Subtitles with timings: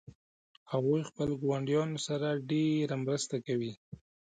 [0.71, 3.73] هغوی خپل ګاونډیانو سره ډیره مرسته کوي